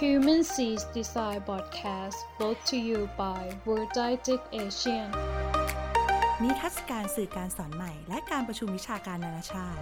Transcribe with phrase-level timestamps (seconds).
[0.00, 5.08] Human Seas Design Podcast brought to you by World Didactic Asian
[6.42, 9.80] นิทรรศการสื่อการสอนใหม่ และการประชุมวิชาการนานาชาติ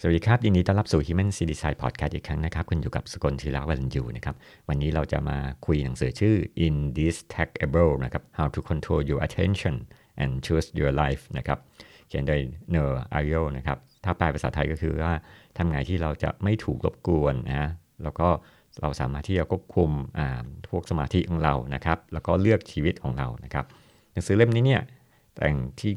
[0.00, 4.34] สวัสดีครับ ยินดีต้อนรับสู่ Human C Design Podcast อีกครั้งนะครับ คุณอยู่กับสกลธีระวันอยู่นะครับ
[4.68, 6.34] วันนี้เราจะมาคุยหนังสือชื่อ
[6.66, 9.74] Indistackable นะครับ How to Control Your Attention
[10.22, 11.58] and Choose Your Life นะครับ
[12.08, 12.40] เขียนโดย
[12.74, 15.14] n e r a r i o นะครับ ถ้าแปลภาษาไทยก็คือว่า
[15.56, 17.70] ทำไงที่เราจะไม่ถูกรบกวนนะ
[18.02, 18.28] แล้วก็
[18.80, 19.90] เราสามารถที่จะควบคุม
[20.70, 23.64] พวกสมาธิของเรานะครับ แล้วก็เลือกชีวิตของเรานะครับ
[24.12, 24.82] หนังสือเล่มนี้เนี่ย
[25.36, 25.92] แต่งที่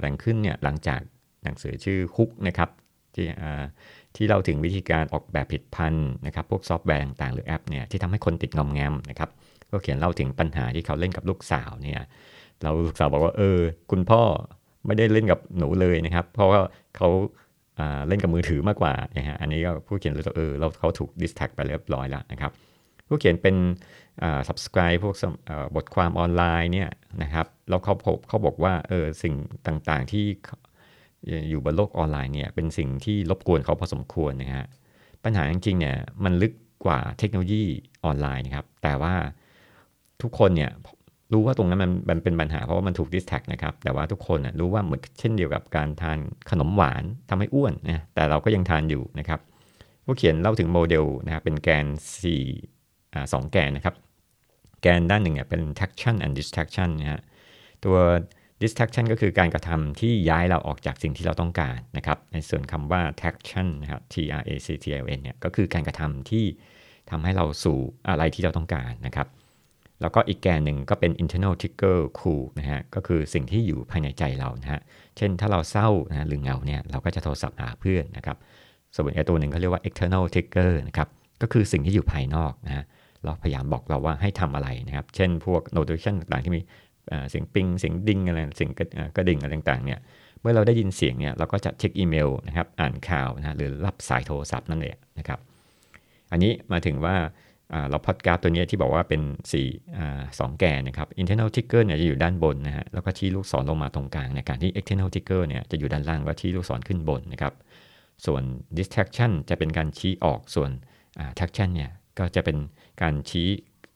[0.00, 1.00] แต่งขึ้นเนี่ยหลังจาก
[1.44, 2.70] หนังสือชื่อคุกนะครับ
[3.14, 3.26] ที่
[4.16, 5.94] ที่เราถึงวิธีการออกแบบผิดพัน
[6.26, 9.30] นะครับ พวกซอฟต์แวร์ต่างๆหรือแอปเนี่ยที่ทำให้คนติดงอมแงมนะครับ
[9.70, 12.00] ก็เขียนเล่าถึงปัญหาที่เขาเล่นกับลูกสาวเนี่ย
[12.62, 13.58] เราลูกสาวบอกว่าเออ
[13.90, 14.22] คุณพ่อ
[14.86, 16.60] ไม่ได้เล่นกับหนูเลยนะครับ เพราะว่า
[16.96, 17.08] เขา
[18.06, 22.52] เล่นกับมือถือมากกว่านะฮะอันนี้ก็ผู้เขียนรู้สึกเออเราเขาถูกดิสแท็กไปเรียบร้อยแล้วนะครับ
[23.08, 23.56] ผู้เขียนเป็น
[24.48, 25.14] subscribe พวก
[25.76, 26.88] บทความออนไลน์เนี่ย
[27.22, 27.94] นะครับแล้วเขา
[28.28, 29.34] เขาบอกว่าเออสิ่ง
[29.66, 30.24] ต่างๆที่
[31.48, 34.66] อยู่บนโลกออนไลน์เนี่ยเป็นสิ่งที่รบกวนเขาพอสมควรนะฮะ
[35.24, 36.52] ปัญหาจริงๆเนี่ยมันลึก
[36.84, 37.64] กว่าเทคโนโลยี
[38.04, 39.14] ออนไลน์นะครับแต่ว่า
[40.22, 40.70] ทุกคนเนี่ย
[41.32, 46.18] รู้ว่าตรงนั้นมันมันเป็นปัญหาเพราะว่ามันถูก distract นะครับ แต่ว่าทุกคนรู้ว่าเหมือนเช่นเดียวกับการทาน
[46.50, 49.40] ขนมหวานทำให้อ้วนนะแต่เราก็ยังทานอยู่นะครับ
[50.06, 51.86] ผู้เขียนเล่าถึงโมเดลนะครับเป็นแกน
[52.50, 53.94] 4อ่าสองแกนนะครับ
[54.82, 57.20] แกนด้านหนึ่งเป็น traction and distraction นะฮะ
[57.84, 57.96] ตัว
[58.62, 66.44] distraction ก็คือการกระทำที่ย้ายเราออกจากสิ่งที่เราต้องการนะครับ ในส่วนคำว่า traction นะครับ T R A C T I O N เนี่ยก็คือการกระทำที่
[67.10, 69.28] ทำให้เราสู่อะไรที่เราต้องการนะครับ
[70.02, 74.80] แล้วก็อีกแกนหนึ่งก็เป็น internal trigger cool นะฮะ ก็คือสิ่งที่อยู่ภายในใจเรานะฮะ
[75.16, 78.36] เช่นถ้าเราเศร้านะหรือเหงาเนี่ย เราก็จะโทรศัพท์หาเพื่อนนะครับ
[78.94, 81.08] ส่วนอีกตัวหนึ่งเขาเรียกว่า external trigger นะครับ
[81.42, 82.84] ก็คือสิ่งที่อยู่ภายนอกนะฮะ
[83.24, 86.60] เราพยายามบอกเราว่าให้ทำอะไรนะครับ เช่นพวก notification ต่างๆที่มี
[87.30, 88.70] เสียงปิง เสียงดิ้งอะไร เสียง
[89.16, 89.98] กระดิ่งอะไรต่างๆเนี่ย
[90.40, 95.38] เมื่อเราได้ยินเสียงเนี่ยเราก็จะเช็คอีเมลนะครับ อ่านข่าวนะหรือรับสายโทรศัพท์นั่นเองนะครับ
[96.32, 97.16] อันนี้มาถึงว่า
[97.90, 99.22] เราพอดการ์ดตัวนี้ที่บอกว่าเป็น
[99.80, 107.52] 4 2แกนนะครับ internal trigger เนี่ยจะอยู่ด้านบนนะฮะแล้วก็ชี้ลูกศรลงมาตรงกลางในการที่ external trigger เนี่ยจะอยู่ด้านล่างก็ชี้ลูกศรขึ้นบนนะครับ
[108.26, 108.42] ส่วน
[108.78, 110.70] distraction จะเป็นการชี้ออกส่วน
[111.38, 112.56] traction เนี่ยก็จะเป็น
[113.02, 113.48] การชี้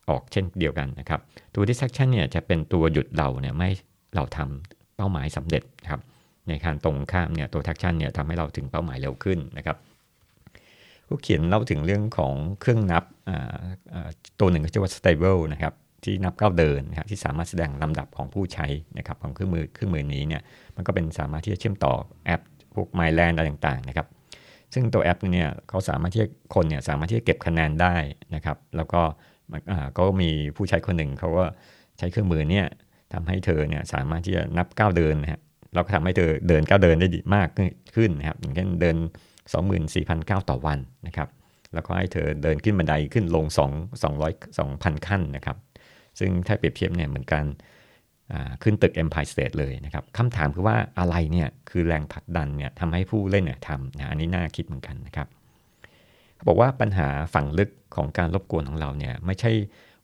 [0.09, 1.19] ออกเช่นเดียวกันนะครับ
[1.55, 3.69] ตัว distraction เนี่ยจะเป็นตัวหยุดเราเนี่ยไม่
[4.15, 6.01] เราทำเป้าหมายสำเร็จครับ
[6.47, 9.77] ในการตรงข้ามเนี่ยตัว traction เนี่ยทำให้เราถึงเป้าหมายเร็วขึ้นนะครับ
[11.07, 13.03] ผู้เขียนเล่าถึงเรื่องของเครื่องนับ
[14.39, 15.73] ตัวหนึ่งก็ชื่อว่า stable นะครับ
[16.03, 18.67] ที่นับก้าวเดินนะครับที่สามารถแสดงลำดับของผู้ใช้
[18.97, 20.41] นะครับของเครื่องมือเครื่องมือนี้เนี่ย
[20.75, 21.93] มันก็เป็นสามารถที่จะเชื่อมต่อ
[22.25, 22.41] แอป
[22.75, 24.07] พวก MyLand อะไรต่างๆนะครับ
[24.73, 26.23] ซึ่งตัวแอปเนี่ยเขาสามารถที่
[26.55, 27.95] คนเนี่ยสามารถที่จะเก็บคะแนนได้
[28.35, 29.01] นะครับแล้วก็
[29.97, 31.45] ก็มีผู้ใช้คนหนึ่งเขาก็
[31.97, 32.65] ใช้เครื่องมือเนี่ย
[33.13, 35.39] ทำให้เธอเนี่ยสามารถที่จะนับก้าวเดินนะฮะ
[35.73, 37.49] เราก็ทำให้เธอเดินก้าวเดินได้ดีมาก
[37.95, 38.97] ขึ้นนะครับอย่างเช่นเดิน
[39.67, 41.27] 24,000ก้าวต่อวันนะครับ
[41.73, 43.59] แล้วก็ให้เธอเดินขึ้นบันไดขึ้นลง 2
[44.03, 45.57] 200 2,000 ขั้นนะครับ
[46.19, 47.45] ซึ่งถ้าเปรียบเทียบเนี่ยเหมือนกัน
[48.63, 55.27] ขึ้นตึก Empire State เลยนะครับคำถามคือว่าอะไรเนี่ยคือแรงผลักดันเนี่ยทำให้ผู้เล่นเนี่ยทำนะอันนี้น่าคิดเหมือนกันนะครับ
[56.35, 59.51] เขาบอกว่าปัญหาฝั่งลึกของการรบกวนของเราเนี่ยไม่ใช่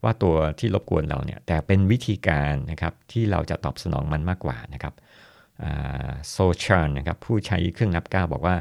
[0.03, 4.94] ว่าตัวที่รบกวนเราเนี่ยแต่เป็นวิธีการนะครับที่เราจะตอบสนองมันมากกว่านะครับ
[6.30, 8.56] โซชานนะครับผู้ใช้เครื่องนับก้าวบอกว่า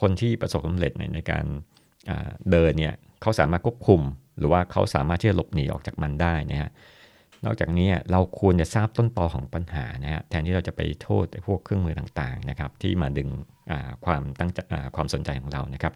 [0.00, 1.44] คนที่ประสบความสำเร็จในการ
[2.50, 4.00] เดินเนี่ยเขาสามารถควบคุม
[4.38, 6.70] หรือว่าเขาสามารถที่จะหลบหนีออกจากมันได้นะฮะ
[7.44, 13.28] นอกจากนี้เราควรจะทราบต้นตอของปัญหานะฮะแทนที่เราจะไปโทษพวกเครื่องมือต่างๆนะครับที่มาดึง
[14.04, 14.50] ความตั้ง
[14.96, 15.92] ความสนใจของเรานะครับ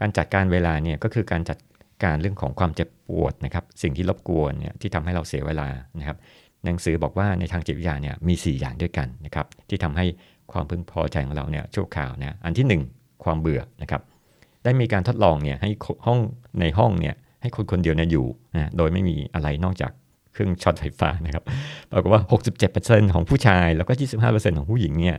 [0.00, 1.58] การจัดการเวลาเนี่ยก็คือการจัด
[2.04, 5.68] การเรื่องของความเจ็บปวดนะครับสิ่งที่รบกวนเนี่ยที่ทำให้เราเสียเวลา
[5.98, 6.16] นะครับ
[6.64, 10.06] หนังสือบอกว่าในทางจิตวิทยาเนี่ยมี 4 อย่างด้วยกันนะครับที่ทำให้
[10.52, 14.02] ความพึงพอใจของเราเนี่ยชั่วคราวนะอันที่ 1 ความเบื่อนะครับ
[14.64, 15.70] ได้มีการทดลองเนี่ยให้
[16.06, 16.18] ห้อง
[16.60, 19.92] ในห้องเนี่ยให้คนคนเดียวเนี่ยอยู่นะโดยไม่มีอะไรนอกจาก
[20.32, 21.44] เครื่องช็อตไฟฟ้านะครับ
[21.90, 22.22] ปรากฏว่า
[22.68, 23.92] 67%ของผู้ชายแล้วก็
[24.24, 25.18] 25%ของผู้หญิงเนี่ย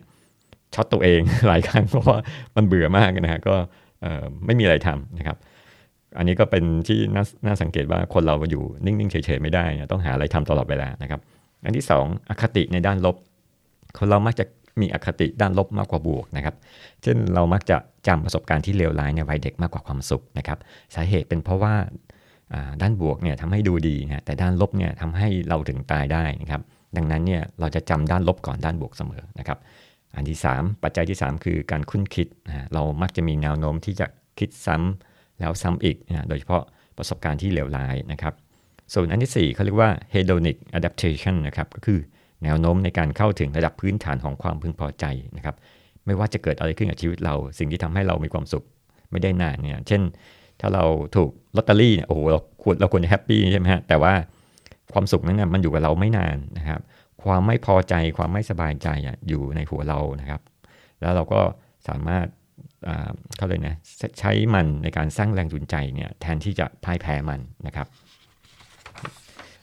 [0.75, 2.17] ช็อตตัวเองหลายครั้งเพราะว่า
[2.55, 3.55] มันเบื่อมากนะฮะก็
[4.45, 5.37] ไม่มีอะไรทำนะครับ
[6.17, 6.99] อันนี้ก็เป็นที่
[7.45, 11.19] น่าสังเกตว่าคนเราอยู่นิ่ง ๆ เฉย ๆ ไม่ได้ ต้องหาอะไรทำตลอดเวลานะครับ
[11.65, 13.15] อันที่ 2 อคติในด้านลบ
[13.97, 14.45] คนเรามักจะ
[14.81, 16.55] มีอคติด้านลบมากกว่าบวกนะครับ
[17.03, 17.77] เช่นเรามักจะ
[18.07, 20.59] จำประสบการณ์ที่เลวร้ายในวัยเด็กมากกว่าความสุขนะครับ
[20.95, 21.75] สาเหตุเป็นเพราะว่า
[22.81, 26.61] ด้านบวกเนี่ยทำให้ดูดีนะแต่ด้านลบเนี่ยทำให้เราถึงตายได้นะครับ
[26.97, 29.57] ดังนั้นเนี่ยเราจะจำด้านลบก่อนด้านบวกเสมอนะครับ
[30.15, 34.07] อันที่ 3 ปัจจัยที่ 3 คือการคุ้นคิดนะเรามักจะมีแนวโน้มที่จะ
[34.39, 36.63] คิดซ้ำแล้วซ้ำอีกนะโดยเฉพาะ
[36.97, 38.33] ประสบการณ์ที่เลวร้ายนะครับ
[38.93, 41.99] ส่วนอันที่ 4เขาเรียกว่า hedonic adaptation นะครับก็คือ
[42.43, 45.05] แนวโน้มในการเข้าถึงระดับพื้นฐานของความพึงพอใจ
[45.37, 45.55] นะครับ
[46.05, 48.63] ไม่ว่าจะเกิดอะไรขึ้นกับชีวิตเรา สิ่งที่ทำให้เรามีความสุข
[49.11, 50.01] ไม่ได้นานเนี่ย เช่น
[50.59, 50.83] ถ้าเรา
[51.15, 54.13] ถูกลอตเตอรี่เนี่ยโอ้โหเราควรเราควรจะแฮปปี้ใช่ไหมฮะแต่ว่า
[54.93, 56.81] ความสุขนั้นนะมันอยู่กับเราไม่นานนะครับ
[57.23, 58.87] ความไม่พอใจความไม่สบายใจ
[59.27, 60.41] อยู่ในหัวเรานะครับ
[61.01, 61.41] แล้วเราก็
[61.87, 62.25] สามารถ
[63.37, 63.75] เขาเลยนะ
[64.19, 67.87] ใช้มันในการสร้างแรงจูงใจเนี่ยแทนที่จะพ่ายแพ้มันนะครับ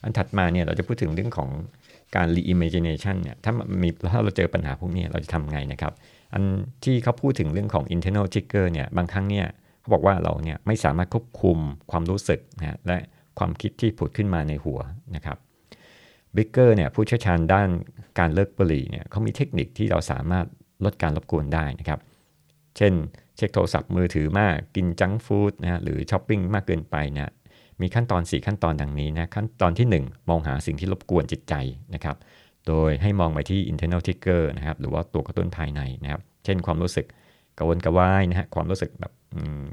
[0.03, 1.49] อันถัดมาเนี่ยเราจะพูดถึงเรื่องของ
[2.17, 3.53] การ reimagination เนี่ยถ้า
[3.83, 5.93] มีถ้าเราเจอปัญหาพวกนี้เราจะทำไงนะครับ
[6.33, 6.43] อัน
[6.85, 9.47] ที่เขาพูดถึงเรื่องของ internal trigger เนี่ยบางครั้งเนี่ย
[9.81, 11.59] เขาบอกว่าเราเนี่ยไม่สามารถควบคุม
[11.91, 12.99] ความรู้สึกนะและ
[13.39, 14.81] ความคิดที่ผุดขึ้นมาในหัว
[15.17, 15.37] นะครับ
[16.37, 17.69] บิกเกอร์เนี่ยผู้เชี่ยวชาญด้าน
[18.19, 20.47] การเลิกบุหรี่เนี่ยเขามีเทคนิคที่เราสามารถ
[20.85, 22.01] ลดการรบกวนได้นะครับ
[22.77, 22.93] เช่น
[23.37, 27.33] เช็คโทรศัพท์มือถือมากกินจังฟู้ดนะหรือช้อปปิ้งมากเกินไปนะ
[27.83, 31.55] มีขั้นตอน 4 ขั้นตอนดังนี้นะขั้นตอนที่ 1 มองหาสิ่งที่รบกวนจิตใจ
[31.95, 32.17] นะครับ
[32.67, 37.07] โดยให้มองไปที่ internal trigger นะครับหรือว่าตัวกระตุ้นภายในนะครับ เช่นความรู้สึก
[37.59, 39.13] กระวนกระวายนะฮะความรู้สึกแบบ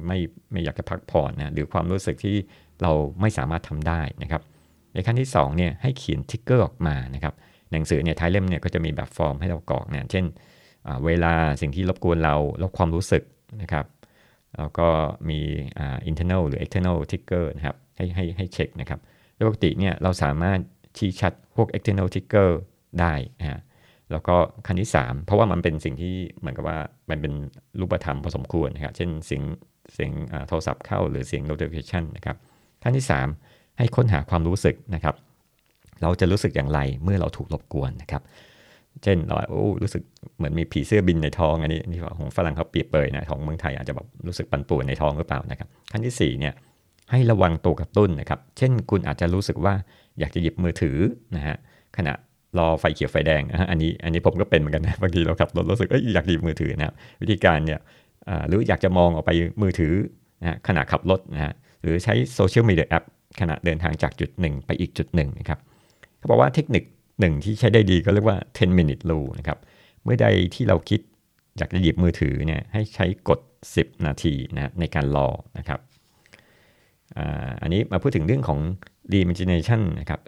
[0.07, 0.17] ไม่
[0.51, 2.35] ไม่อยากจะพักผ่อนนะหรือความรู้สึกที่
[2.81, 4.41] เราไม่สามารถทำได้นะครับ
[4.93, 7.33] ในขั้นที่2เนี่ยให้เขียนทิกเกอร์ออกมานะครับ
[7.71, 10.25] หนังสือเนี่ยท้ายเล่มเนี่ยก็จะมีแบบฟอร์มให้เรากรอกเนี่ยเช่น
[11.05, 13.23] เวลาสิ่งที่รบกวนเราแล้วความรู้สึก
[13.61, 13.85] นะครับ
[14.57, 14.87] แล้วก็
[15.29, 15.39] มี
[16.09, 18.99] internal หรือ external trigger นะครับ ให้ให้ให้เช็คนะครับ
[19.35, 20.59] โดยปกติเนี่ยเราสามารถ
[20.97, 22.49] ชี้ชัดพวก external trigger
[22.99, 23.59] ได้นะฮะ
[24.11, 24.35] แล้วก็
[24.65, 26.77] ขั้นที่ 3 เพราะว่ามันเป็นสิ่งที่เหมือนกับว่า
[27.09, 27.33] มันเป็น
[27.79, 29.43] รูปธรรมพอสมควรนะครับเช่นเสียง
[29.93, 30.11] เสียง
[30.47, 32.37] โทรศัพท์เข้าหรือเสียง notification นะครับ
[32.83, 33.05] ขั้นที่
[33.41, 35.15] 3 ให้ค้นหาความรู้สึกนะครับ
[36.01, 38.21] เราจะรู้สึกอย่างไรเมื่อเราถูกรบกวนนะครับ
[39.03, 40.03] เช่นเราโอ้รู้สึก
[40.37, 46.53] เหมือนมีผีเสื้อบินในท้องอันนี้นี่ของฝรั่งเขาเปรียบเปยนะของเมืองไทยอาจจะแบบรู้สึกปั่นป่วนในท้องหรือเปล่านะครับ ขั้นที่4เนี่ย
[47.11, 49.73] ให้ระวังตัวกระตุ้นนะครับ เช่นคุณอาจจะรู้สึกว่า
[50.19, 50.97] อยากจะหยิบมือถือ
[51.35, 51.55] นะฮะ
[51.97, 52.13] ขณะ
[52.57, 57.79] รอไฟเขียวไฟแดงอันนี้อันนี้ผมก็เป็นเหมือนกันนะบางทีเราขับรถรู้สึกอยากหยิบมือถือนะครับวิธีการเนี่ย
[58.47, 59.31] หรืออยากจะมองออกไป
[59.61, 59.93] มือถือ
[60.41, 63.03] นะขณะขับรถนะฮะหรือใช้โซเชียลมีเดียแอป
[63.39, 65.59] ขณะเดินทางจากจุดหนึ่งไปอีกจุดหนึ่งนะครับ
[66.17, 66.83] เขาบอกว่าเทคนิค
[67.19, 69.57] หนึ่งที่ใช้ได้ดีก็เรียกว่า 10 minute rule นะครับ
[70.03, 70.99] เมื่อใดที่เราคิด
[71.57, 73.39] อยากจะหยิบมือถือเนี่ยให้ใช้กด
[73.73, 75.27] 10 นาทีนะในการรอ
[75.57, 75.79] นะครับ
[77.61, 78.59] อันนี้มาพูดถึงเรื่องของ
[79.11, 80.21] reimagination นะครับ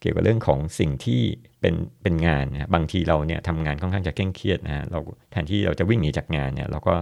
[0.00, 1.20] เกี่ยวกับเรื่องของสิ่งที่
[1.60, 4.98] เป็นเป็นงานนะบางทีเราเนี่ยทำงานค่อนข้างจะเคร่งเครียดนะเรา
[5.30, 6.94] แทนที่เราจะวิ่งหนีจากงานเนี่ยเราก็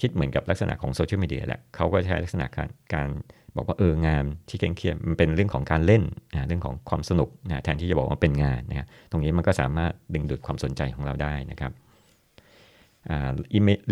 [0.00, 3.08] คิดเหมือนกับลักษณะของโซเชียลมีเดียแหละเขาก็ใช้ลักษณะการการ
[3.56, 11.72] บอกว่าเอองานที่เคร่งเครียดมันเป็นเรื่องของการเล่นนะเรื่องของความสนุกนะแทนที่จะบอกว่าเป็นงานนะตรงนี้มันก็สามารถดึงดูดความสนใจของเราได้นะครับ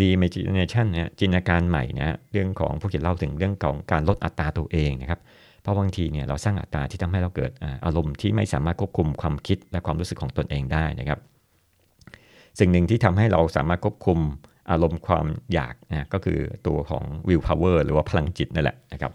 [0.01, 5.21] รีเมจิเนชันเนี่ยจินตนาการใหม่นะเรื่องของผู้เขียนเล่าถึงเรื่องของการลดอัตราตัวเองนะครับ
[5.63, 7.51] เพราะบางทีเนี่ยเราสร้างอัตราที่ทำให้เราเกิด
[7.85, 11.19] อารมณ์ที่ไม่สามารถควบคุมความคิดและความรู้สึกของตนเองได้นะครับ
[12.59, 14.19] สิ่งหนึ่งที่ทำให้เราสามารถควบคุม
[14.71, 19.13] อารมณ์ความอยากนะก็คือตัวของ will power หรือว่าพลังจิตนั่นแหละนะครับ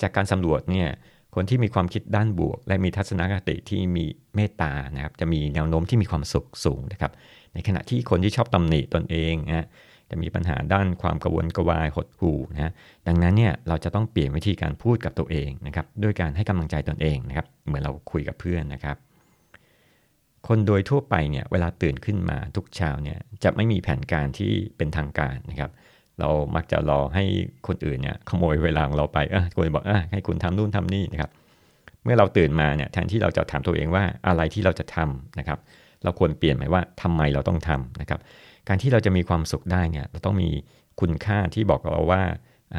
[0.00, 0.88] จากการสำรวจเนี่ย
[1.34, 4.04] คนที่มีความคิดด้านบวก และมีทัศนคติที่มี
[4.34, 7.12] เมตตานะครับจะมีแนวโน้มที่มีความสุขสูงนะครับ
[7.56, 9.66] ในขณะที่คนที่ชอบตำหนิตนเองนะ
[10.10, 12.72] จะมีปัญหาด้านความกระวนกระวายหดหู่นะ
[13.06, 18.96] ดังนั้นเนี่ยเราจะต้องเปลี่ยนวิธีการพูดกับตัวเองนะครับด้วยการให้กำลังใจตนเองนะครับเหมือนเราคุยกับเพื่อนนะครับ
[20.48, 25.70] คนโดยทั่วไปเนี่ยเวลาตื่นขึ้นมาทุกเช้าเนี่ยจะไม่มีแผนการที่เป็นทางการนะครับ
[26.20, 27.24] เรามักจะรอให้
[27.66, 31.30] คนอื่นเนี่ยขโมยเวลาของเราไปเออคนบอกเออให้คุณทำนู่นทำนี่นะครับ
[32.04, 35.58] เมื่อเราตื่นมาเนี่ยแทนที่เราจะถามตัวเองว่าอะไรที่เราจะทำนะครับ
[36.06, 38.20] เราควรเปลี่ยนไหมว่าทำไมเราต้องทำนะครับ
[38.68, 40.48] การที่เราจะมีความสุขได้เนี่ยเราต้องมี
[41.00, 42.22] คุณค่าที่บอกเราว่า
[42.74, 42.76] อ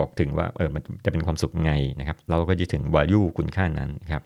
[0.00, 4.22] บอกถึงว่าเออมันจะเป็นความสุขไงนะครับ เราก็ยึดถึง value คุณค่านั้นครับ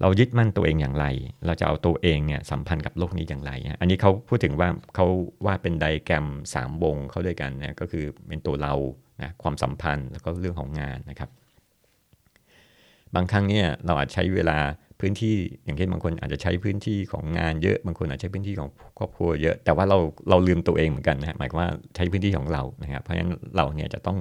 [0.00, 1.06] เรายึดมั่นตัวเองอย่างไร
[1.46, 5.06] เราจะเอาตัวเองเนี่ยสัมพันธ์กับโลกนี้อย่างไร อันนี้เขาพูดถึงว่าเขา
[5.46, 8.74] ว่าเป็นไดแกรม3วงเขาด้วยกันนะก็คือเป็นตัวเรา
[9.22, 11.30] นะความสัมพันธ์แล้วก็เรื่องของงานนะครับ
[13.14, 14.58] บางครั้งเนี่ยเราอาจใช้เวลา
[15.00, 15.34] พื้นที่
[15.64, 19.98] อย่างเช่นบางคนอาจจะใช้พื้นที่ของงานเยอะบางคนอาจจะใช้พื้นที่ของครอบครัวเยอะ แต่ว่าเรา
[20.30, 24.18] เราลืมตัวเองเหมือนกันนะหมายความว่าใช้พื้นที่ของเรานะครับ เพราะฉะนั้นเราเนี่ยจะต้อง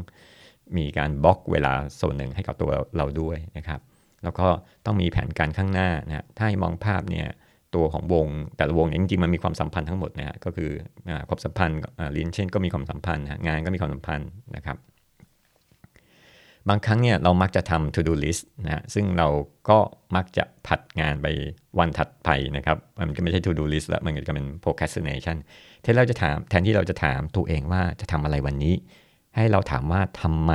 [0.78, 3.80] มีการบล็อกเวลาส่วนหนึ่งให้กับตัวเราด้วยนะครับ
[4.24, 4.48] แล้วก็
[4.86, 7.28] ต้องมีแผนการข้างหน้านะถ้าให้มองภาพเนี่ย
[7.76, 8.28] ตัวของวง
[8.58, 10.70] แต่ละวงเนี่ยจริงๆมันมีความสัมพันธ์ทั้งหมดนะฮะก็คือ
[11.30, 11.78] ความสัมพันธ์
[12.18, 14.78] ลินเช่นก็มีความสัมพันธ์งานก็มีความสัมพันธ์นะครับ
[16.70, 19.28] บางครั้งเนี่ยเรามักจะทำ to do list นะซึ่งเรา
[19.70, 19.78] ก็
[20.16, 21.28] มักจะผัดงานไป
[21.80, 25.38] วันถัดไปนะครับ มันก็ไม่ใช่ to do list แล้ว มันก็เป็น procrastination
[25.82, 28.74] แทนเราจะถามแทนที่เราจะถามตัวเองว่าจะทำอะไรวันนี้
[29.36, 30.54] ให้เราถามว่าทำไม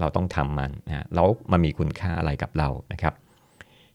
[0.00, 3.14] เราต้องทำมันนะแล้วมันมีคุณค่าอะไรกับเรานะครับ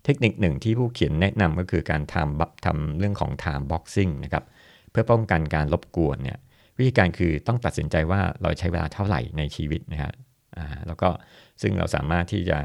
[0.05, 4.43] เทคนิคหนึ่งที่ผู้เขียนแนะนำก็คือการทำบัทำเรื่องของ time boxing นะครับ
[4.91, 6.37] เพื่อป้องกันการรบกวนเนี่ย
[6.77, 10.13] วิธีการคือต้องตัดสินใจว่าเราใช้เวลาเท่าไหร่ในชีวิตนะครับ
[10.87, 11.09] แล้วก็
[11.61, 12.57] ซึ่งเราสามารถที่จะ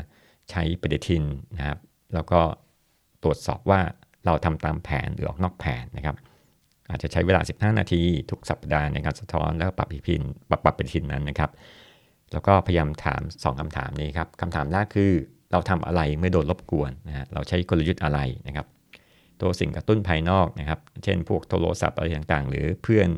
[0.50, 1.24] ใช้ปฏิทิน
[1.56, 1.78] นะครับ
[2.14, 2.40] แล้วก็
[3.22, 3.80] ตรวจสอบว่า
[4.26, 6.16] เราทำตามแผนหรือออกนอกแผนนะครับ
[6.90, 11.50] อาจจะใช้เวลา 15 นาที ทุกสัปดาห์ในการสะท้อนแล้วปรับปฏิทินปรับปรับปฏิทินนั้นนะครับ
[12.32, 15.12] แล้วก็พยายามถาม 2คำถามนี้ครับคำถามแรกคือ
[15.52, 18.66] เราทำอะไรเมื่อโดนรบกวนนะฮะเราใช้กลยุทธ์อะไรนะครับ
[19.40, 23.08] ตัวสิ่งกระตุ้นภายนอกนะครับ เช่น พวกโทรศัพท์อะไรต่างๆ หรือเพื่อน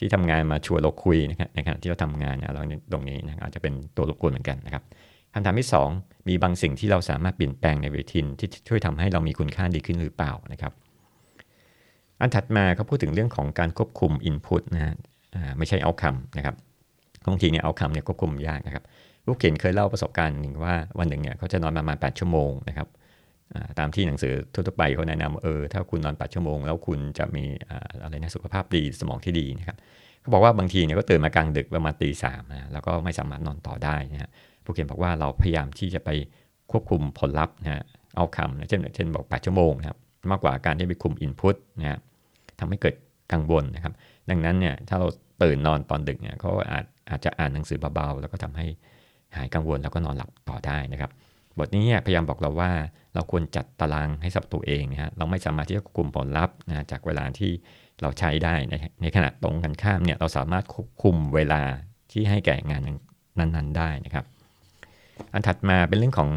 [0.00, 2.60] ที่ทำงานมาชวนเราคุยนะครับในขณะที่เราทำงานนะเรา
[2.92, 4.82] ตรงนี้นะอาจจะเป็นตัวรบกวนเหมือนกันนะครับ
[5.34, 10.72] คำถามที่ 2 มีบางสิ่งที่เราสามารถเปลี่ยนแปลงในเวทินที่ช่วยทำให้เรามีคุณค่าดีขึ้นหรือเปล่านะครับ
[12.20, 14.94] อันถัดมาเขาพูดถึงเรื่องของการควบคุม Input นะฮะ
[15.58, 16.54] ไม่ใช่เอาคำนะครับ
[17.26, 18.84] บางทีเนี่ยเอาคำเนี่ยควบคุมยากนะครับ
[19.26, 22.88] ลูกเขียนเคยเล่าประสบการณ์หนึ่งว่าวันหนึ่งเนี่ยเขาจะนอนประมาณ 8 ชั่วโมงนะครับ
[23.78, 27.44] ตามที่หนังสือทั่วไปเขาแนะนำเออถ้าคุณนอน8ชั่วโมง แล้วคุณจะมี
[28.02, 29.76] อะไรนะสุขภาพดีสมองที่ดีนะครับ
[30.20, 34.30] เขาบอกว่าบางทีเนี่ยก็ตื่นมากลางดึกประมาณตีสามนะแล้วก็ไม่สามารถนอนต่อได้นะฮะ
[34.64, 36.10] ผู้เขียนบอกว่าเราพยายามที่จะไป
[36.70, 37.82] ควบคุมผลลัพธ์นะฮะ
[38.16, 39.98] เอาคำนะเช่นเช่นบอก 8 ชั่วโมงนะครับ
[40.30, 41.98] มากกว่าการที่ไปคุมอินพุตนะฮะ
[42.60, 42.94] ทำให้เกิด
[43.32, 43.94] กังวลนะครับ
[44.30, 45.08] ดังนั้นเนี่ยถ้าเรา
[45.42, 48.66] ตื่นนอนตอนดึกเนี่ยเขาอาจอาจจะอ่านหนังสือเบาๆแล้วก็ทำให้
[49.36, 51.10] หายกังวลแล้วก็นอนหลับต่อได้นะครับ
[51.60, 52.70] บทนี้พยายามบอกเราว่า
[53.14, 57.50] เราควรจัดตารางให้สับตัวเองนะฮะเราไม่สามารถที่จะควบคุมผลลัพธ์นะจากเวลาที่
[58.02, 61.62] เราใช้ได้ในในขณะตรงกันข้ามเนี่ยเราสามารถควบคุมเวลา
[62.12, 62.82] ที่ให้แก่งาน
[63.38, 64.24] นั้นๆ ได้นะครับ
[65.32, 66.30] อันถัดมาเป็นเรื่องของ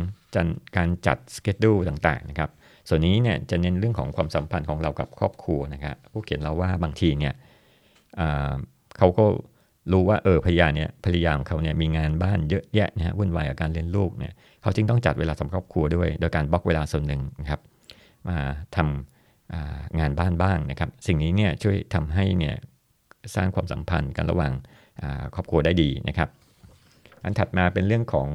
[0.77, 2.49] การจัดสเกจดูต่างๆนะครับ
[2.89, 7.33] ส่วนนี้เนี่ยจะเน้นเรื่องของความสัมพันธ์ของเรากับครอบครัวนะครับผู้เขียนเราว่าบางทีเนี่ย
[8.97, 9.25] เขาก็
[9.91, 17.59] รู้ว่าเออภรรยาเนี่ยภรรยาของเขาเนี่ยมีงานบ้านเยอะแยะนะฮะวุ่นวายกับการเลี้ยงลูกเนี่ยเขาจึงต้องจัดเวลาสำหรับครอบครัวด้วย โดยการบล็อกเวลาส่วนหนึ่งนะครับ
[18.27, 18.37] มา
[18.75, 22.55] ทำงานบ้านบ้างนะครับ สิ่งนี้เนี่ยช่วยทำให้เนี่ย
[23.35, 24.53] สร้างความสัมพันธ์กันระหว่าง
[25.35, 26.29] ครอบครัวได้ดีนะครับ
[27.23, 28.27] อันถัดมาเป็นเรื่องของ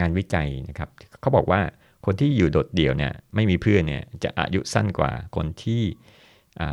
[0.00, 0.88] งานวิจัยนะครับ
[1.20, 1.60] เขาบอกว่า
[2.06, 5.82] คนที่อยู่โดดเดี่ยวเนี่ยไม่มีเพื่อนเนี่ยจะอายุสั้นกว่าคนที่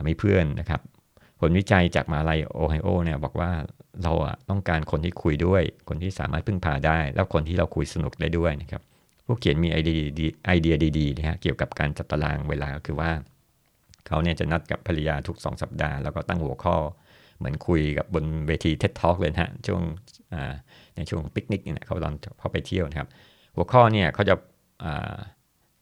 [0.08, 0.82] มีเพื่อนนะครับ
[1.39, 3.51] ผลวิจัยจากมหาลัยโอไฮโอเนี่ยบอกว่า
[4.04, 8.82] เราอะต้องการคนที่คุยด้วย คนที่สามารถพึ่งพาได้ แล้วคนที่เราคุยสนุกได้ด้วยนะครับ
[9.25, 13.12] ผู้เขียนมีไอเดียดีไอเดียดีๆนะฮะเกี่ยวกับการจัดตารางเวลาคือว่า
[14.08, 16.75] เขาเนี่ยจะนัดกับภรรยาทุก 2 สัปดาห์ แล้วก็ตั้งหัวข้อ
[17.38, 19.82] เหมือนคุยกับบนเวที TED Talk เลยฮะช่วง
[20.96, 23.10] ในช่วงปิกนิกเนี่ยเขาตอนเขาไปเที่ยวนะครับ
[23.56, 24.36] หัวข้อเนี่ยเขาจะ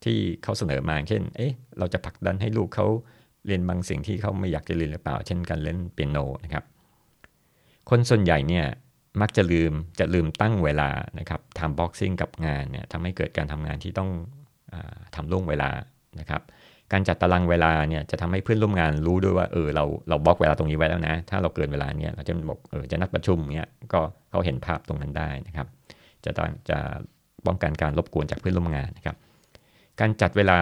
[0.03, 2.88] ที่เขาเสนอมาเช่นเอ๊ะเราจะผลักดันให้ลูกเขา
[3.47, 6.63] เรียนบางสิ่งที่เขาไม่อยากจะเรียนหรือเปล่า เช่นการเล่นเปียโนนะครับ
[7.89, 8.65] คนส่วนใหญ่เนี่ย
[9.21, 14.09] มักจะลืมจะลืมตั้งเวลานะครับทำบ็อกซิ่งกับงานเนี่ยทำให้เกิดการทำงานที่ต้อง
[14.73, 14.75] อ
[15.15, 15.69] ทำล่วงเวลา
[16.19, 16.41] นะครับ
[16.91, 25.67] การจัดตารางเวลาเนี่ยจะทำให้เพื่อนร่วมงานรู้ด้วยว่าเออเราเราบล็อกเวลาตรงนี้ไว้แล้วนะ ถ้าเราเกินเวลาเนี่ยเราจะบอกเออจะนัดประชุมเนี่ยก็เขาเห็นภาพตรงนั้นได้นะครับ
[26.25, 26.77] จะต้องจะ
[27.45, 29.15] ป้องกันการรบกวนจากเพื่อนร่วมงานนะครับ
[30.00, 30.59] การจัดเวลา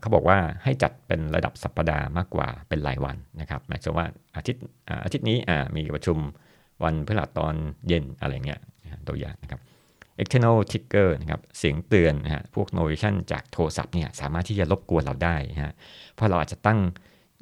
[0.00, 4.06] เขาบอกว่าให้จัดเป็นระดับสัปดาห์มากกว่าเป็นรายวันนะครับหมายถึงว่า
[4.36, 4.64] อาทิตย์
[5.04, 5.38] อาทิตย์นี้
[5.76, 6.18] มีประชุม
[6.84, 7.54] วันพฤหัสตอน
[7.88, 8.60] เย็นอะไรเงี้ย
[9.08, 9.60] ตัวอย่างนะครับ
[10.20, 15.74] external trigger นะครับเสียงเตือนนะฮะพวก notification จากโทรศัพท์เนี่ยสามารถที่จะรบกวนเราได้นะฮะ
[16.14, 16.80] เพราะเราอาจจะตั้ง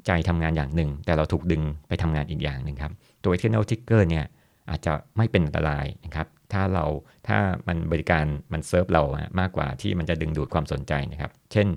[0.06, 4.24] ใจทำงานอย่างหนึ่ง แต่เราถูกดึงไปทำงานอีกอย่างหนึ่งครับ ตัว external trigger เนี่ย
[4.70, 6.84] อาจจะไม่เป็นอันตรายนะครับ ถ้าเรา
[7.28, 7.38] ถ้า
[7.68, 9.02] มันบริการมันเซิร์ฟเรา
[9.40, 11.68] มากกว่าที่มันจะดึงดูดความสนใจนะครับ เช่น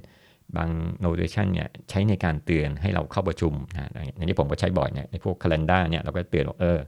[0.56, 0.70] บาง
[1.04, 6.80] notification เนี่ยใช้ในการเตือนให้เราเข้าประชุมนะในนี้ผมก็ใช้บ่อยเนี่ยในพวก calendar เนี่ยเราก็เตือนว่าเออ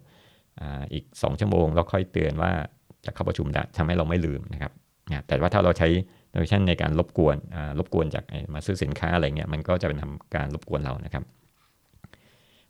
[0.93, 2.51] อีก 2 ชั่วโมงเราค่อยเตือนว่า
[3.05, 4.71] จะเข้าประชุมได้ทำให้เราไม่ลืมนะครับ
[5.27, 5.87] แต่ว่าถ้าเราใช้
[6.31, 7.35] notification ในการรบกวน
[7.79, 8.23] รบกวนจาก
[8.53, 11.23] มาซื้อสินค้าอะไรเงี้ยมันก็จะเป็นทำการรบกวนเรานะครับ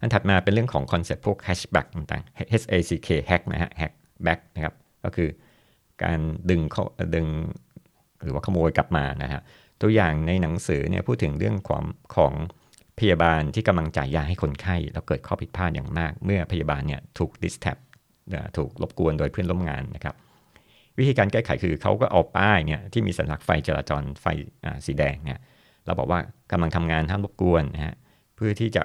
[0.02, 3.94] อันถัดมาเป็นเรื่องของ concept พวก hack back ต่างๆ H A C K hack นะฮะ hack
[4.26, 5.30] back นะครับก็คือ
[6.04, 6.20] การ
[6.50, 6.84] ดึงเข้า
[7.16, 7.28] ดึง
[8.24, 9.42] หรือว่าขโมยกลับมานะฮะ
[9.82, 12.34] ตัวอย่างในหนังสือเนี่ยพูดถึงเรื่องความของ
[13.00, 17.78] พยาบาลที่กำลังจ่ายยาให้คนไข้แล้วเกิดข้อผิดพลาดอย่างมาก เมื่อพยาบาลเนี่ยถูก distract
[18.58, 20.16] ถูกรบกวนโดยเพื่อนร่วมงานนะครับ
[20.98, 24.26] วิธีการแก้ไขคือเขาก็เอาป้ายเนี่ยที่มีสัญลักษณ์ไฟจราจรไฟ
[24.86, 25.40] สีแดงเนี่ย
[25.86, 26.20] เราบอกว่า
[26.52, 27.96] กำลังทำงานห้ามรบกวนนะฮะ
[28.36, 28.84] เพื่อที่จะ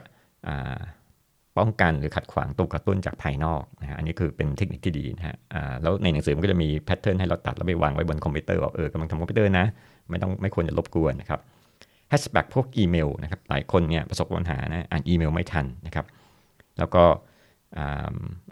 [1.59, 5.37] ป้องกันหรือขัดขวางตัวกระตุ้นจากภายนอกนะฮะอันนี้คือเป็นเทคนิคที่ดีนะฮะ
[5.83, 9.67] แล้วในหนังสือมันก็จะมี pattern ให้เราตัดแล้วไปวางไว้บนคอมพิวเตอร์ว่าเออกำลังทำคอมพิวเตอร์นะ
[10.11, 11.41] ไม่ต้องไม่ควรจะรบกวนนะครับ
[12.09, 16.07] hack back พวกอีเมลนะครับหลายคนเนี่ยประสบปัญหานะอ่านอีเมลไม่ทันนะครับ
[16.79, 17.05] แล้วก็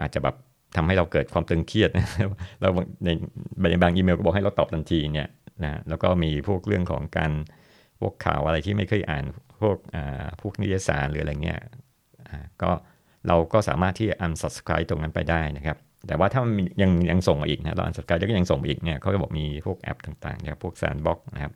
[0.00, 0.36] อาจจะแบบ
[0.76, 2.06] ทำให้เราเกิดความตึงเครียดนะ
[2.60, 2.70] แล้ว
[3.04, 3.08] ใน
[3.70, 5.28] ในบางอีเมลก็บอกให้เราตอบทันทีเนี่ย
[5.64, 7.32] นะแล้วก็มีพวกเรื่องของการ
[8.00, 9.24] พวกข่าวอะไรที่ไม่เคยอ่าน
[9.60, 9.76] พวก
[10.40, 11.60] พวกนิตยสารหรืออะไรเงี้ย
[12.62, 12.70] ก็
[13.28, 21.52] เราก็สามารถที่จะ unsubscribe ตรงนั้นไปได้นะครับ แต่ว่าถ้ามันยังยังส่งมาอีกนะเรา unsubscribe แล้วก็ยังส่งมาอีกเนี่ยเขาก็บอกมีพวกแอปต่างๆนะครับพวก SaneBox นะครับ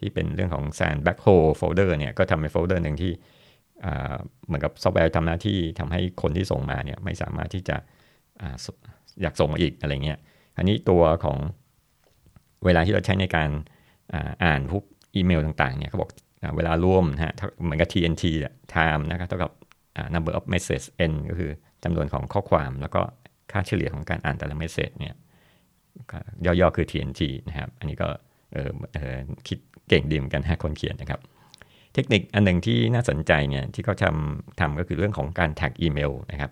[0.00, 3.12] ที่เป็นเรื่องของ SaneBlackHole folder เนี่ยก็ทำเป็นโฟลเดอร์หนึ่งที่
[4.46, 7.76] เหมือนกับซอฟต์แวร์ทำหน้าที่ทำให้คนที่ส่งมาเนี่ยไม่สามารถที่จะ
[9.22, 10.18] อยากส่งมาอีกอะไรเงี้ย
[10.56, 11.38] อันนี้ตัวของ
[12.64, 13.50] เวลาที่เราใช้ในการ
[14.44, 14.84] อ่านพวก
[15.16, 16.10] อีเมลต่างๆเนี่ยเขาบอก
[16.56, 17.32] เวลารวมนะฮะ
[17.64, 18.24] เหมือนกับ TNT
[18.74, 19.50] time นะครับเท่ากับ
[20.14, 21.50] number of message n ก็คือ
[21.84, 23.02] จำนวนของข้อความแล้วก็
[23.52, 25.14] ค่าเฉลี่ยของการอ่านแต่ละ message เนี่ย
[26.46, 28.08] ย่อๆคือ TNT นะครับ อันนี้ก็
[28.52, 29.16] เออเออ
[29.48, 29.58] คิด
[29.88, 31.20] เก่งดีเหมือนกันฮะคนเขียนนะครับ
[31.94, 36.50] เทคนิคอันหนึ่งที่น่าสนใจเนี่ยที่เขาทำทำก็คือเรื่องของการ tag อีเมลนะครับ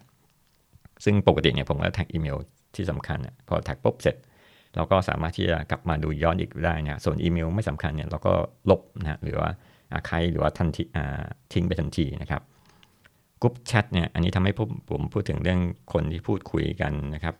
[1.04, 2.36] ซึ่งปกติเนี่ยผมก็ tag อีเมล
[2.74, 3.18] ที่สำคัญ
[3.48, 4.16] พอ tag ปุ๊บเสร็จ
[4.74, 8.32] เราก็สามารถที่จะกลับมาดูย้อนอีกได้นะส่วนอีเมลไม่สำคัญเนี่ยเราก็
[8.70, 9.50] ลบนะหรือว่า
[10.06, 10.82] ใครหรือว่าทันที
[11.52, 12.42] ทิ้งไปทันทีนะครับ
[13.42, 15.60] group chat เนี่ยอันนี้ทำให้ผมผมพูดถึงเรื่อง
[15.92, 17.34] คนที่พูดคุยกันนะครับ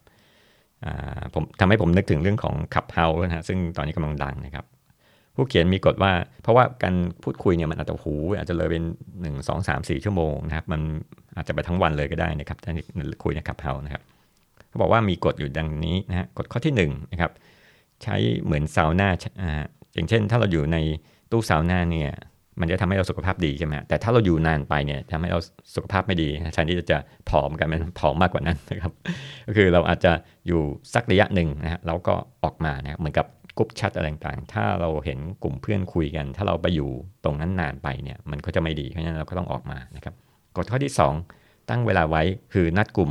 [1.34, 4.64] ผมทำให้ผมนึกถึงเรื่องของ Clubhouse นะฮะซึ่งตอนนี้กำลังดังนะครับ
[5.34, 8.84] ผู้เขียนมีกฎว่า เพราะว่าการพูดคุยเนี่ยมันอาจจะหูอาจจะเลยเป็น
[9.20, 10.80] หนึ่งสองสามสี่ชั่วโมงนะครับ มัน
[11.36, 12.72] อาจจะไปทั้งวันเลยก็ได้นะครับถ้า
[13.22, 14.02] คุยใน Clubhouse นะครับ
[14.68, 17.32] เขาบอกว่ามีกฎอยู่ดังนี้นะฮะกฎข้อที่1นะครับ
[18.02, 19.08] ใช้เหมือนซาวน่า
[19.94, 20.78] อย่างเช่น ถ้าเราอยู่ใน
[21.30, 22.10] ตู้ซาวน่าเนี่ย
[22.60, 25.38] มันจะทำให้เราสุขภาพดีใช่ไหมแต่ถ้าเราอยู่นานไปเนี่ยทำให้เรา
[25.74, 26.98] สุขภาพไม่ดีแทนที่จะ
[27.30, 28.92] ผอมกันมันผอมมากกว่านั้นนะครับ
[29.46, 30.12] ก็คือเราอาจจะ
[30.46, 30.60] อยู่
[30.94, 32.14] สักระยะหนึ่งนะฮะแล้วก็
[32.44, 33.26] ออกมานะเหมือนกับ
[33.58, 36.90] กลุ่มชัดอะไรต่างๆ ถ้าเราเห็นกลุ่มเพื่อนคุยกัน ถ้าเราไปอยู่
[37.24, 40.14] ตรงนั้นนานไปเนี่ย มันก็จะไม่ดี เพราะฉะนั้นเราก็ต้องออกมานะครับ
[40.56, 40.92] กฎข้อที่
[41.32, 43.10] 2 ตั้งเวลาไว้คือนัดกลุ่ม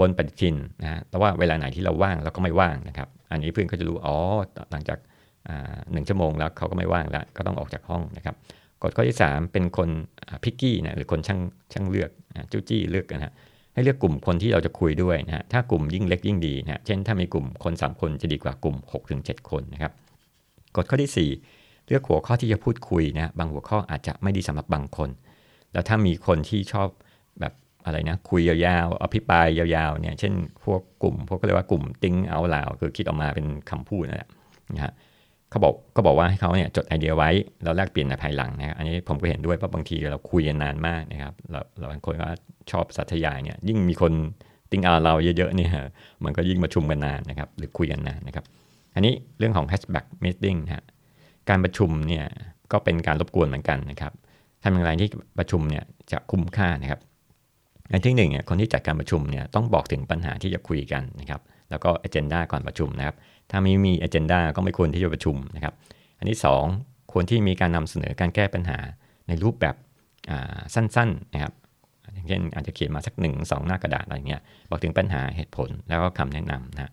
[0.00, 4.16] บนปฏิทินนะฮะแต่ว่าเวลาไหนที่เราว่างเราก็ไม่ว่างนะครับ อันนี้เพื่อนก็จะรู้ อ๋อ
[4.72, 4.98] หลังจาก
[5.92, 8.36] หนึ่งชั่วโมงแล้วเขาก็ไม่ว่างแล้วก็ต้องออกจากห้องนะครับ
[8.82, 9.88] กฎข้อที่ 3 เป็นคน
[10.44, 11.40] พิกกี้นะหรือคนช่าง
[11.72, 12.10] ช่างเลือก
[12.52, 13.32] จู้จี้เลือกนะฮะ
[13.74, 18.76] ให้เลือกกลุ่มคนที่เราจะคุยด้วยนะฮะถ้ากลุ่มยิ่งเล็กยิ่งดีนะเช่นถ้ามีกลุ่มคน 3 คนจะดีกว่ากลุ่ม
[19.14, 19.92] 6-7 คนนะครับ
[20.76, 25.10] กฎข้อที่ 4 เลือกหัวข้อที่จะพูดคุยนะบางหัวข้ออาจจะไม่ดีสำหรับบางคน
[25.72, 26.88] แล้วถ้ามีคนที่ชอบ
[27.40, 27.52] แบบ
[27.84, 34.30] อะไรนะคุยยาวๆอภิปรายยาวๆเนี่ยเช่นพวกกลุ่มพวกก็เรียกว่ากลุ่มติ้งเอาลาวคือคิดออกมาเป็นคำพูดนั่นแหละ
[34.74, 34.92] นะฮะ
[35.52, 37.30] เขาบอกก็บอกว่าให้เขาเนี่ยจดไอเดียไว้
[37.62, 41.60] แล้วแลกเปลี่ยนในภายหลังนะครับอันนี้ผมก็เห็นด้วยเพราะบางทีเราคุยกันนานมากนะครับเรา
[41.90, 42.26] บางคนก็
[42.70, 44.12] ชอบสัตยายเนี่ยยิ่งมีคน
[44.70, 45.70] ติ้งอาเราเยอะๆเนี่ย
[46.24, 48.44] มันก็ยิ่งประชุมกันนานนะครับหรือคุยกันนานนะครับ
[48.94, 50.84] อันนี้เรื่องของ hatchback meeting ฮะ
[51.48, 52.24] การประชุมเนี่ย
[52.72, 54.12] ก็เป็นการรบกวนเหมือนกันนะครับ
[54.62, 57.00] ทำอย่างไรที่ประชุมเนี่ยจะคุ้มค่านะครับ
[57.92, 61.40] อันที่หนึ่งเนี่ยคนที่จัดการประชุมเนี่ยต้องบอกถึงปัญหาที่จะคุยกันนะครับ
[61.72, 63.16] แล้วก็ agenda ก่อนประชุมนะครับ
[63.50, 65.74] ถ้าไม่มี agenda ก็ไม่ควรที่จะประชุมนะครับ
[66.18, 66.40] อันที่
[66.74, 68.78] 2 ควรที่มีการนำเสนอการแก้ปัญหา
[69.28, 69.76] ในรูปแบบ
[70.74, 71.52] สั้นๆนะครับ
[72.14, 76.92] อย่างเช่นอาจจะเขียนมาสักหนึ่งสองหน้ากระดาษอะไรเงี้ยบอกถึงปัญหาเหตุผลแล้วก็คำแนะนำนะ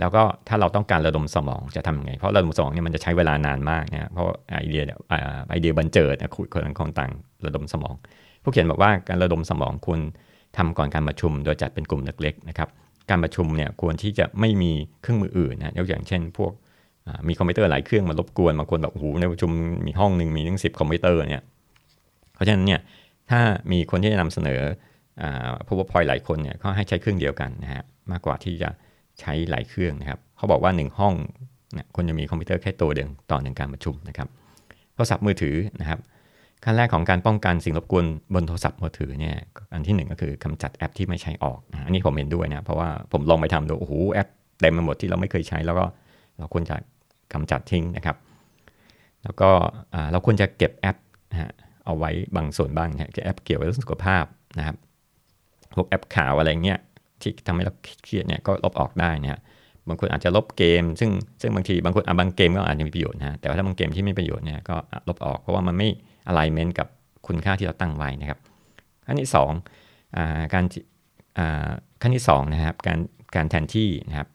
[0.00, 4.82] แล้วก็ถ้าเราต้องการระดมสมองจะทำยังไง เพราะระดมสมองเนี่ยมันจะใช้เวลานานมากนะเพราะไอเดีย
[5.48, 7.10] ไอเดียบรรเจิดคุยคนคนต่าง
[7.46, 7.94] ระดมสมอง
[8.42, 10.00] ผู้เขียนบอกว่าการระดมสมองควร
[10.56, 12.68] ทำก่อนการประชุม โดยจัดเป็นกลุ่มเล็กๆนะครับ
[13.10, 16.52] การประชุมเนี่ยควรที่จะไม่มีเครื่องมืออื่นนะยกอย่างเช่น พวก
[17.28, 19.50] มีคอมพิวเตอร์หลายเครื่องมารบกวนบางคนแบบโอ้โหในประชุม
[19.86, 21.44] มีห้องหนึ่งมีทั้งสิบคอมพิวเตอร์เนี่ย
[22.34, 22.80] เพราะฉะนั้นเนี่ย
[23.30, 23.40] ถ้า
[23.72, 24.60] มีคนที่จะนำเสนอ
[25.66, 28.70] ผู้ว่าพอยหลายคนเนี่ยก็ให้ใช้เครื่องเดียวกันนะฮะมากกว่าที่จะ
[29.20, 31.14] ใช้หลายเครื่องนะครับเขาบอกว่า 1 ห้อง
[31.74, 34.28] เนี่ยคนจะมีคอมพิวเตอร์แค่ตัวเดียวต่อหนึ่งการประชุมนะครับ
[34.94, 35.98] โทรศัพท์มือถือนะครับ
[36.64, 39.36] ขั้นแรกของการป้องกันสิ่งรบกวนบนโทรศัพท์มือถือเนี่ย
[39.72, 44.28] อันที่หนึ่งก็คือกำจัดแอปที่ไม่ใช้ออก อันนี้ผมเห็นด้วยนะเพราะว่าผมลองไปทำดูโอ้โหแอป
[44.60, 45.84] เต็มไปหมดที่เราไม่เคยใช้ แล้วก็
[46.38, 46.76] เราควรจะ
[47.32, 48.16] กำจัดทิ้งนะครับ
[49.22, 49.50] แล้วก็
[50.12, 50.96] เราควรจะเก็บแอป
[51.30, 51.52] นะ
[51.84, 54.24] เอาไว้บางส่วนบ้างนะแอปเกี่ยวกับเรื่องสุขภาพ
[54.58, 54.76] นะครับ
[55.74, 56.78] พวกแอปข่าวอะไรเงี้ย
[57.20, 57.72] ที่ทำให้เรา
[58.04, 59.40] เครียดเนี่ยก็ลบออกได้นะ
[59.88, 64.76] บางคนอาจจะลบเกม ซึ่งซึ่งบางทีบางคนบางเกมก็อาจจะมีประโยชน์นะแต่ว่าถ้าบางเกมที่ไม่ประโยชน์เนี่ยก็
[65.08, 65.88] ลบออกเพราะว่ามันไม่
[66.30, 66.88] alignment กับ
[67.26, 68.38] คุณค่าที่เราตั้งไว้นะครับ
[69.06, 69.30] ขั้นที่
[69.90, 70.64] 2การ
[72.02, 72.98] ขั้นที่2นะครับการ
[73.36, 74.28] การแทนที่นะครับ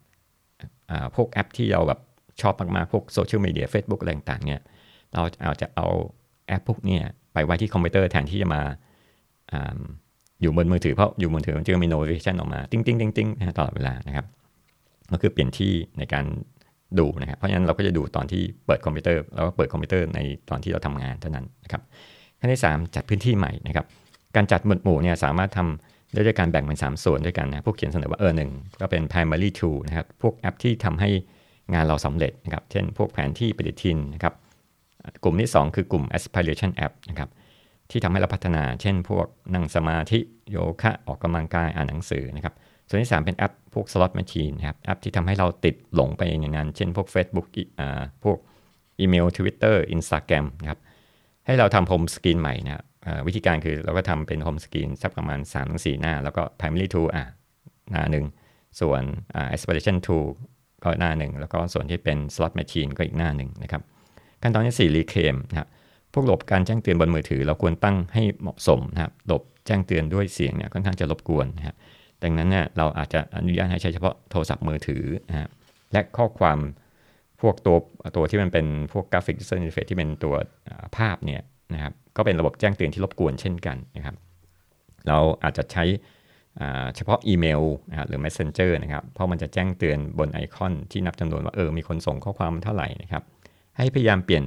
[1.15, 1.99] พวกแอปที่เราแบบ
[2.41, 4.61] ชอบมากๆ พวกโซเชียลมีเดียเฟซบุ๊กอะไรต่างๆเนี่ย
[5.13, 5.87] เราเอาจะเอา
[6.47, 6.97] แอปพวกนี้
[7.33, 8.61] ไปไว้ที่คอมพิวเตอร์แทนที่จะมา
[10.41, 14.25] อยู่บนมือถือเพราะอยู่บนมือถือมันจะมี notification ออกมา ติ้งติ้งติ้งติ้งนะตลอดเวลานะครับ
[15.11, 16.25] ก็คือเปลี่ยนที่ในการ
[16.99, 20.19] ดูนะครับเพราะฉะนั้นเราก็จะดูตอนที่เปิดคอมพิวเตอร์แล้วก็เปิดคอมพิวเตอร์ใน
[20.49, 21.81] ตอนที่เราทำงานเท่านั้นนะครับ
[22.39, 23.85] ขั้นที่ 3 จัดพื้นที่ใหม่นะครับ
[24.35, 31.09] การจัดหมวดหมู่เนี่ยสามารถทำได้ด้วยการแบ่งเป็น 3 ส่วนด้วยกันนะพวกเขียนเสนอว่าเออหนึ่งก็เป็น primary tool นะครับพวกแอปที่ทำให้
[31.73, 34.33] งานเราสำเร็จนะครับเช่นพวกแผนที่ปฏิทินนะครับ
[35.23, 37.29] กลุ่มที่ 2 คือกลุ่ม aspiration app นะครับ
[37.91, 40.19] ที่ทำให้เราพัฒนา เช่น พวกนั่งสมาธิ
[40.51, 42.53] โยคะออกกำลังกายอ่านหนังสือนะครับ
[42.87, 47.47] ส่วนที่ 3 เป็นแอปพวก slot machine นะครับแอปที่ทำให้เราติดหลงไปในงานเช่นพวก Facebook
[47.79, 48.37] อ่าพวก
[48.99, 50.79] อีเมล Twitter Instagram นะครับ
[51.45, 52.83] ให้เราทำ home screen ใหม่นะครับ
[53.27, 55.39] วิธีการคือเราก็ทำเป็น home screen สักประมาณ
[55.71, 57.25] 3-4 หน้า แล้วก็ primary tool อะ
[57.91, 58.25] หน้าหนึ่ง
[58.79, 59.03] ส่วน
[59.55, 60.25] aspiration tool
[60.83, 63.81] ก็หน้าหนึ่งแล้วก็ส่วนที่เป็น slot machine ก็อีกหน้าหนึ่งนะครับ
[64.41, 65.67] ขั้นตอนที่4 reclaim นะครับ
[66.13, 71.75] พวกระบบการแจ้งเตือนบนมือถือ เราควรตั้งให้เหมาะสมนะครับระบบแจ้งเตือนด้วยเสียงเนี่ยค่อนข้างจะรบกวนนะครับ
[72.25, 75.49] ดังนั้นเนี่ยเราอาจจะอนุญาตให้ใช้เฉพาะโทรศัพท์มือถือนะฮะ
[75.91, 76.59] และข้อความ
[77.41, 77.77] พวกตัว
[78.15, 80.35] ตัวที่มันเป็นพวกกราฟิกดิจิทัลอินเฟที่เป็นตัว
[80.97, 81.41] ภาพเนี่ย
[81.73, 84.15] นะครับก็เป็นระบบแจ้งเตือนที่รบกวนเช่นกันนะครับ
[85.07, 85.83] เราอาจจะใช้
[86.95, 93.23] เฉพาะอีเมลนะหรือ Messenger นะครับ เพราะมันจะแจ้งเตือนบนไอคอนที่นับจำนวนว่าเออมีคนส่งข้อความเท่าไหร่นะครับ
[93.77, 94.43] ให้พยายามเปลี่ยน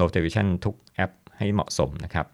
[0.00, 2.26] notification ทุกแอปให้เหมาะสมนะครับ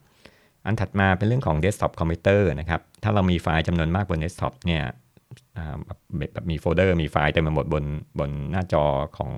[0.65, 4.85] อันถัดมาเป็นเรื่องของ desktop computer นะครับ ถ้าเรามีไฟล์จำนวนมากบน desktop เนี่ย
[6.33, 7.85] แบบมีโฟลเดอร์มีไฟล์เต็มไปหมดบน
[8.19, 8.85] บนหน้าจอ
[9.19, 9.31] ของ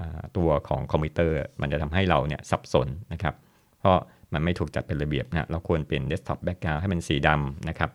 [0.00, 0.02] อ
[0.36, 3.34] ตัวของคอมพิวเตอร์ มันจะทำให้เราเนี่ยสับสนนะครับ
[3.78, 3.98] เพราะ
[4.32, 7.90] มันไม่ถูกจัดเป็นระเบียบนะเราควรเปลี่ยน desktop background ให้เป็นสีดำนะครับ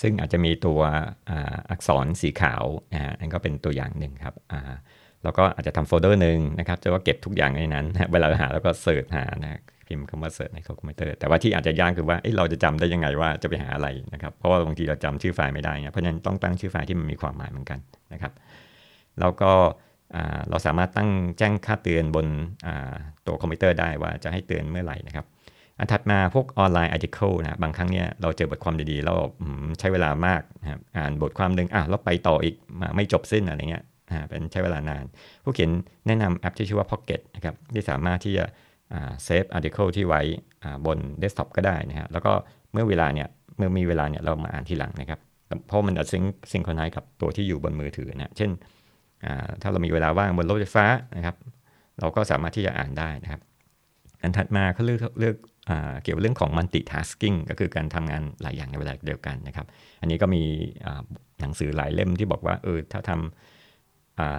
[0.00, 0.80] ซึ่งอาจจะมีตัว
[1.70, 4.34] อักษรสีขาวอ่านั่นก็เป็นตัวอย่างหนึ่งครับ
[5.22, 17.78] แล้วก็อาจจะทำโฟลเดอร์หนึ่งนะครับจะว่าเก็บทุกอย่างในนั้น เวลาหาแล้วก็ search หานะ พิมพ์คำว่า search ในคอมพิวเตอร์แต่ว่าที่อาจจะยากคือว่าเราจะจำได้ยังไงว่าจะไปหาอะไรนะครับเพราะว่าบางทีเราจำชื่อไฟล์ไม่ได้เนี่ยเพราะฉะนั้นต้องตั้งชื่อไฟล์ที่มันมีความหมายเหมือนกัน
[18.12, 18.32] นะครับ
[19.20, 19.52] แล้วก็
[20.50, 22.26] เราสามารถตั้งแจ้งค่าเตือนบน
[23.26, 25.26] ตัวคอมพิวเตอร์ได้ว่าจะให้เตือนเมื่อไหร่นะครับ
[25.78, 29.14] อันถัดมาพวก online article นะบางครั้งเนี่ยเราเจอบทความดีๆ เรา
[29.78, 32.54] ใช้เวลามากนะครับอ่านบทความหนึ่งอะแล้วไปต่ออีก
[32.96, 33.84] ไม่จบสิ้นอะไรเงี้ย
[34.28, 35.04] เป็นใช้เวลานาน
[35.44, 35.70] ผู้เขียน
[36.06, 38.44] แนะนำแอปที่ชื่อว่า Pocket นะครับที่สามารถที่จะ
[39.24, 40.22] save article ที่ไว้
[40.86, 42.32] บนเดสก์ท็อปก็ได้นะฮะแล้วก็
[42.72, 45.20] เมื่อเวลาเนี่ยเมื่อมีเวลาเนี่ยเรามาอ่านทีหลังนะครับ
[45.66, 48.50] เพราะมันจะ sync synchronize กับตัวที่อยู่บนมือถือนะเช่น
[49.62, 51.36] ถ้าเรามีเวลาว่างบนรถไฟฟ้านะครับ
[52.00, 53.40] เราก็สามารถที่จะอ่านได้นะครับ
[54.22, 55.36] อันถัดมาเขาเลือกเลือก
[56.02, 59.66] เกี่ยวกับเรื่องของ multitasking ก็คือการทำงานหลายอย่างในเวลาเดียวกันนะครับ
[60.00, 60.42] อันนี้ก็มี
[61.40, 63.55] หนังสือหลายเล่มที่บอกว่าเออถ้าทำ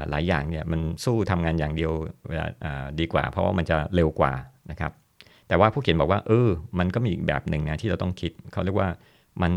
[0.10, 1.92] หลายอย่างเนี่ยมันสู้ทำงานอย่างเดียว
[3.00, 4.34] ดีกว่า เพราะว่ามันจะเร็วกว่า
[4.72, 4.92] นะครับ
[5.48, 8.90] แต่ว่าผู้เขียนบอกว่าเออมันก็มีอีกแบบหนึ่งนะที่เราต้องคิดเขาเรียกว่า
[9.42, 9.52] มัน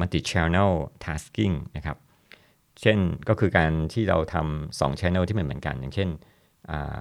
[0.00, 0.70] multi-channel
[1.04, 1.96] tasking นะครับ
[2.80, 6.08] เช่นก็คือการที่เราทำสอง channel ที่เหมือนเหมือนกัน อย่างเช่น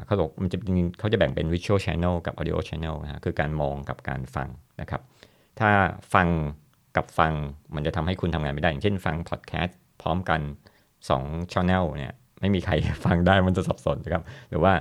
[0.06, 0.58] เขาบอกมันจะ
[1.00, 4.50] เขาจะแบ่งเป็น visual channel กับ audio channel นะคือการมองกับการฟัง
[4.82, 5.02] นะครับ
[5.60, 5.70] ถ้า
[6.14, 6.28] ฟัง
[6.96, 7.34] กับฟัง
[7.76, 10.42] มันจะทำให้คุณทำงานไม่ได้ อย่างเช่นฟังพอดแคสต์พร้อมกัน
[10.98, 12.74] 2 channel เนี่ย ไม่มีใคร
[13.06, 14.74] ฟังได้มันจะสับสนนะครับ หรือว่า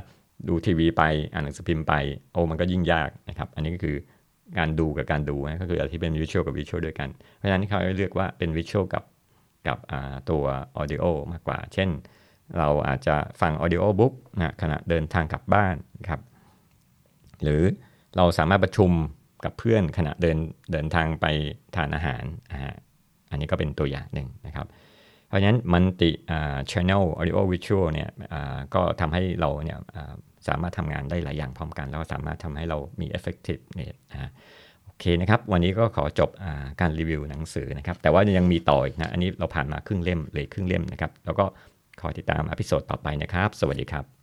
[0.48, 1.94] ดูทีวีไปอ่านหนังสือพิมพ์ไป
[2.32, 3.96] โอ้มันก็ยิ่งยากนะครับ อันนี้ก็คือ
[4.58, 9.04] การดูกับการดูนะก็คืออะไรที่เป็นวิชวลกับวิชวลด้วยกัน เพราะฉะนั้นเขาเลือกว่าเป็นวิชวลกับ
[9.68, 9.78] กับ
[10.30, 10.44] ตัว
[10.76, 11.88] ออดิโอมากกว่า เช่น
[12.58, 15.74] เราอาจจะฟังออดิโอบุ๊กนะขณะเดินทางกลับบ้าน
[16.08, 16.20] ครับ
[17.42, 17.62] หรือ
[18.16, 18.90] เราสามารถประชุม
[19.44, 20.38] กับเพื่อนขณะเดิน
[20.72, 21.26] เดินทางไป
[21.76, 22.22] ทานอาหาร
[23.30, 24.66] อันนี้ก็เป็นตัวอย่างหนึ่งนะครับ
[25.36, 28.08] ราะฉะนั้นมันติชา channel audio visual เนี่ย
[28.74, 29.78] ก็ทำให้เราเนี่ย
[30.48, 33.94] สามารถทำงานได้หลายอย่างพร้อมกัน แล้วก็สามารถทำให้เรามี effective เนี่ย
[34.84, 36.30] โอเคนะครับ วันนี้ก็ขอจบ
[36.80, 41.44] การรีวิวหนังสือนะครับ แต่ว่ายังมีต่ออีกนะ อันนี้เราผ่านมาครึ่งเล่มเลยครึ่งเล่มนะครับ แล้วก็
[42.00, 44.15] ขอติดตามอพิโซดต่อไปนะครับ สวัสดีครับ